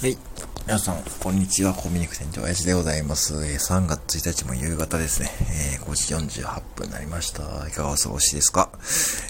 [0.00, 0.18] はい。
[0.66, 1.72] 皆さん、こんにちは。
[1.72, 3.34] コミュニク店長、やじでございます。
[3.46, 5.30] えー、3月1日も夕方ですね。
[5.78, 7.42] えー、5時48分になりました。
[7.68, 8.70] いかがお過ごしですか？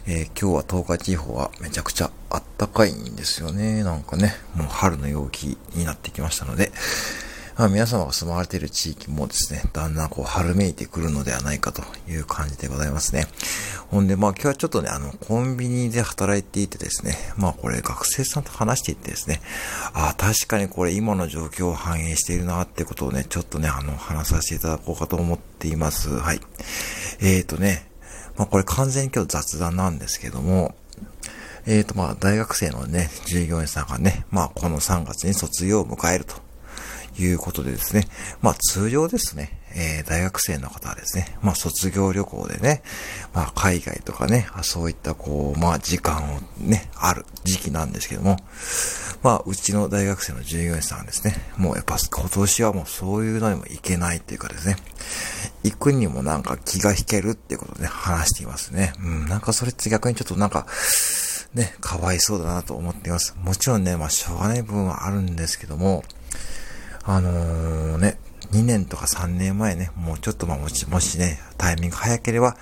[0.06, 3.84] えー、今日は東海地方はめちゃくちゃあったかいんですよね。
[3.84, 6.72] なんかね、もう春の陽気になってきましたので、
[7.56, 13.28] まあ、皆様が住まわれている地域もですね、だんだんこう春めいてくるのではないかという感じでございますね。
[13.90, 19.40] ほんで、まあ今日はちょっとね、あの、コンビニで働いていてですね、まあこれ学生さんと話していてですね、
[19.92, 26.10] ああ、確かにこれ今の状況を反映しているなってことをね、ちょっとね、あの、話させていただこうかと思っています。
[26.10, 26.40] はい。
[27.20, 27.88] えーとね、
[28.36, 30.74] まあこれ完全に今日雑談なんですけども、
[31.66, 36.43] えーとまあ大学生のね、従業員さんがね、まあこの3月に卒業を迎えると。
[37.18, 38.06] いうことでですね、
[38.42, 42.82] まあ通常ですね、えー、大学生の方はですね、まあ卒業旅行でね、
[43.32, 48.36] まあ海外とかね、そういったこう、まあ時間をね、ある時期なんですけども、
[49.22, 54.76] まあうちの大学生の従業員さんはですね、もうやっぱ今年はもうそういうのにも行けないっていうかですね、
[55.64, 58.92] 行くにもなんか気が引けるっていうことで話していますね。
[59.00, 60.66] うん、なんかそれって逆にちょっとなんか、
[61.54, 63.34] ね、かわいそうだなと思っています。
[63.42, 66.04] もちろんね、まあしょうがない部分はあるんですけども、
[67.06, 68.18] あのー、ね、
[68.52, 72.56] 2年とか3年前ね、もうちょっとまあもし、もしね、タイミング早ければ、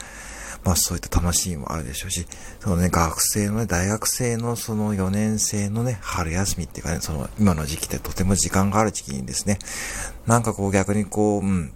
[0.65, 2.27] まあそういった楽しみもあるでしょうし、
[2.61, 9.59] そのね、学生のね、大学生のその4年生のね、春休みっていうかね、その今の時期ってとても時間がある時期にですね、
[10.27, 11.73] なんかこう逆にこう、うん、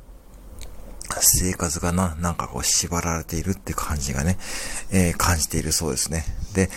[1.21, 4.39] 生活がな、なんかこう縛られているって感じがね、
[4.91, 6.25] えー、感じているそうですね。
[6.57, 6.71] で、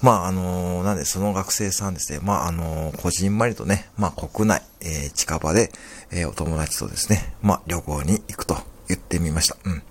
[0.00, 5.70] まあ、あの、なんでその学生さんですね、まあ、あの、こじんまりとね、まあ、国内、えー、近場で、
[6.10, 8.56] えー、お友達とですね、まあ、旅行に行くと
[8.88, 9.56] 言ってみました。
[9.64, 9.82] うん。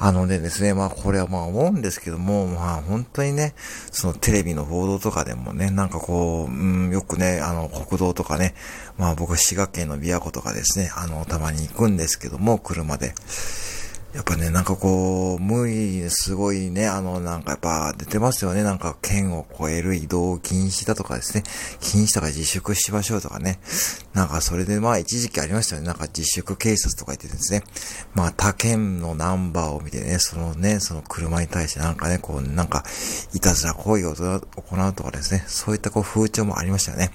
[0.00, 3.54] あのでですね、まあこれはまあ思うんですけども、まあ本当にね、
[3.90, 8.54] そのテレビの報道とかでもね、なんかこう、うん、よくね、あの国道とかね、
[8.96, 13.14] まあ僕滋賀県の琵琶湖とかですね、あのたまに行くんですけども、車で。
[14.14, 18.62] やっぱね、なんかこう、無理、すごいね、あの、なんかやっぱ出てますよね。
[18.62, 21.42] なんか県を越える移動禁止だとかですね。
[21.80, 23.60] 禁止とか自粛しましょうとかね。
[24.14, 25.88] なんかそれでまあ一時期ありましたよね。
[25.88, 27.62] なんか自粛警察とか言ってですね。
[28.14, 32.84] まあ他県のナンバーを見てね、そのね、その車に対してなんかね、こう、なんか、
[33.34, 35.44] いたずら行為を行うとかですね。
[35.46, 37.12] そういったこう風潮もありましたよね。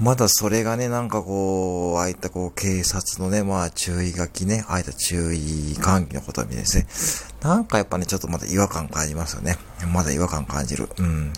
[0.00, 6.86] まだそれがね、なんかこう、ああいったこう、警察のね、まあ注意書きね、ああいった注意喚起のことを見てですね、
[7.42, 9.56] なんかやっぱね、ちょっとまだ違和感感じますよね。
[9.92, 10.88] まだ違和感感じる。
[10.98, 11.32] うん。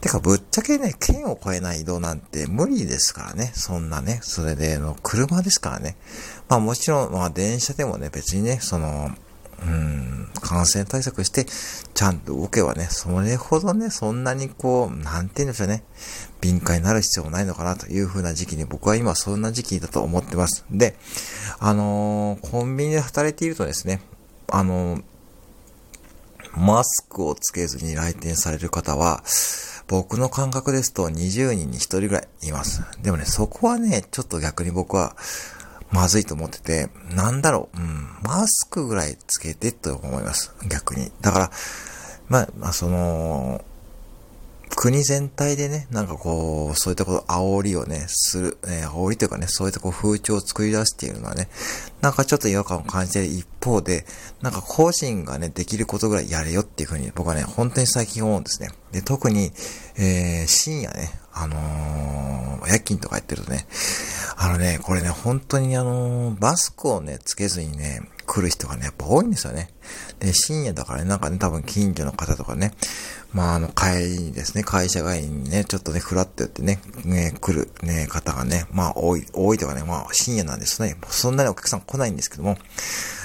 [0.00, 3.52] てか、ぶっちゃけね、県を越えない移動なんて無理ですからね。
[3.54, 4.18] そんなね。
[4.22, 5.96] それで、の、車ですからね。
[6.48, 9.12] まあもちろん、まあ電車でもね、別にね、その、
[9.62, 15.84] うん、感染対策して、ちゃんと動けばね、それほどね、そんなにこう、なんて言うんでしょうね、
[16.40, 20.64] 敏感になる必要もないのかなという風な時期に僕は今そんな時期だと思ってます。
[20.70, 20.96] で、
[21.58, 24.00] あのー、コンビニで働いているとですね、
[24.48, 25.02] あのー、
[26.56, 29.24] マスクをつけずに来店される方は、
[29.86, 32.82] 僕の感覚ですと20人に1人ぐらいいます。
[33.02, 35.16] でもね、そこはね、ちょっと逆に僕は、
[35.90, 40.54] まずいと思ってて、なんだろう、うん、マスクぐらいつけてと思います。
[40.68, 41.12] 逆に。
[41.20, 41.50] だから、
[42.28, 43.64] まあ、まあ、その、
[44.76, 51.48] 国全体でね、なんかこう、そういったこと、煽りをね、する、えー、煽りというかね、そういったこう風潮を作り出しているのはね、
[52.00, 54.04] なんかちょっと違和感を感じている一方で、
[54.42, 58.70] なんか個人がね、できることぐらいやれよっていうふうに僕はね、本当に最近思うんですね。
[58.92, 59.52] で、特に、
[59.96, 63.66] えー、深夜ね、あのー、夜勤とかやってるとね、
[64.44, 69.70] あのね、これね、本当にあのー、バスクをね、つけずにね、来る人がね、やっぱ多いんですよね。
[70.20, 72.74] で、深夜だからね、なんかね、多分近所の方とかね、
[73.32, 80.98] まあ、あの、帰りにですね、会社帰りにね、ちょっとね、ふらっとやってね、ね、来るね、方がね、まあ、多い、多いとかね、まあ、深夜なんですね。
[81.08, 82.58] そんなにお客さん来ないんですけども、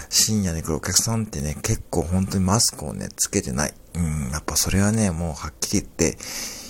[0.09, 3.73] 深夜に来るお客さんってね、結構本当にマスクをね、つけてない。
[3.95, 6.17] うん、やっぱそれはね、もうはっきり言って、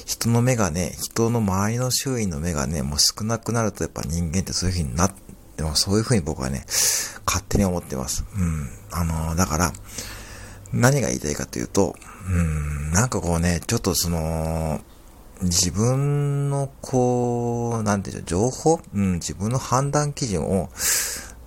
[0.10, 5.14] 人の目がね、人の周りの周囲の目がね、もう少なくなるとやっぱ人間ってそういう風になっ
[5.56, 6.66] て、もそういう風に僕はね、
[7.28, 8.26] 勝手に思ってます。
[8.36, 8.70] うん。
[8.90, 9.72] あのー、だから、
[10.74, 11.96] 何が言いたいかというと、
[12.28, 14.82] うん、なんかこうね、ちょっとその、
[15.44, 18.82] 自分のこう、なんていうの、情報？
[18.96, 20.70] うん、自分の判断基準を、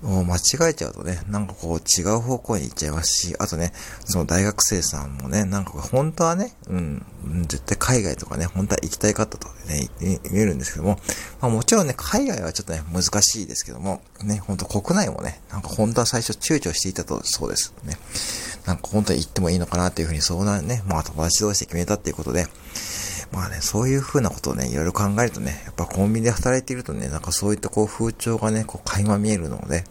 [0.02, 3.72] もう間違えちゃうとね、なんかこう違う方向に行っちゃいますし、あとね、
[4.04, 7.06] その大学生さんもね、なんか本当はね、うん、
[7.42, 10.98] 絶対海外とかね、本当は行きたいかったとね、言えるんですけども、
[11.40, 17.72] まあもちろんね、海外はちょっとね、難しいですけども、ね、本当国内もね、なんか本当は最初躊躇していたと、そうです。
[17.84, 17.96] ね。
[18.66, 22.48] なんか本当に行ってもいいのかなっていうふうに相談ね、まあ友達同士で決めたっていうことで、
[23.32, 29.84] まあね、そういう風なことをね、いろいろ考えるとね、やっぱコンビニで働いているとね、なんかそういったこう風潮がね、こう垣間見えるので、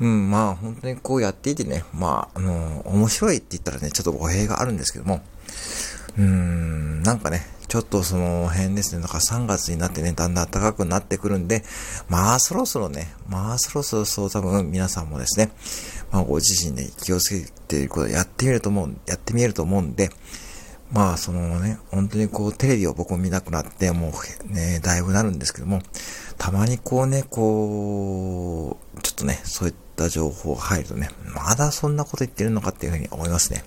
[0.00, 5.22] うん、まあ本当にこうやっていてね、まあ、あのー、面白いって言ったらね、ちょっと語弊があるんですけども、
[6.16, 11.64] うーん、なんかね、ちょっとその辺ですね、だか3月になってね、だんだん暖かくなってくるんで、
[12.08, 15.50] まあそろそろね、まあそろそろそう多分皆さんもですね、
[16.10, 20.10] まあご自身で気をつけていることやってみると思う、やってみえると思うんで、
[20.94, 24.12] まあそのね、本当にこうテレビを僕も見なくなって、も
[24.48, 25.82] うね、だいぶなるんですけども、
[26.38, 33.64] たまにこうね、こう、ちょっとね、そういった情報が入るとね、まだそんなこと言ってるのかっていうふうに思いますね。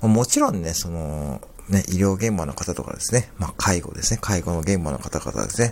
[0.00, 5.70] もちろんね、その、ね、医療現場の方とかですね、まあ介護ですね、介護の現場の方々ですね、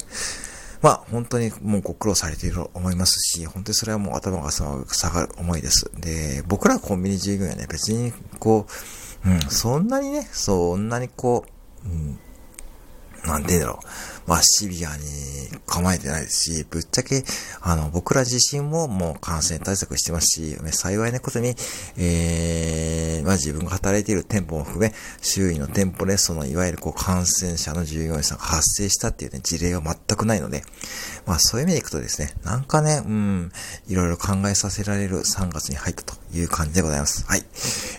[0.83, 5.91] まあ本当にもうご苦労されていると思いますし、本当にそれはもう頭が下がる思いです。
[5.99, 8.73] で、僕らコンビニ従業員はね、別にこう、
[9.49, 11.45] そんなにね、そんなにこ
[11.85, 12.19] う、うん、
[13.27, 13.87] なんて言うんだろう。
[14.27, 15.05] まあ、シビアに
[15.67, 17.23] 構えてないですし、ぶっちゃけ、
[17.61, 21.55] あの、僕ら自身ももう感染対策してますし、幸いなことに、
[21.97, 24.93] えー、まあ自分が働いている店舗も含め、
[25.23, 30.65] 周囲の店舗で、その、いわゆるこう、感染者の従業員さんが発生したっていうね、事例は全くないので、
[31.25, 33.53] まあそういう意味でいくとですね、なんかね、うん、
[33.87, 37.25] いろいろ考えさせられる3月に入ったという感じでございます。
[37.27, 37.45] はい。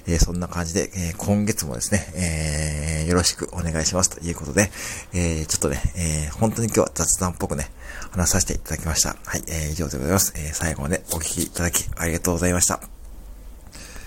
[0.08, 4.69] えー、そんな感じで、えー、今月もですね、えー、よろしくお願いしますということで、
[5.13, 7.69] えー、ちょっとね、えー、本当に今日は雑談っぽくね、
[8.12, 9.15] 話させていただきました。
[9.25, 10.33] はい、えー、以上でございます。
[10.36, 12.97] えー、最後までお聴きいただきありがとうございました。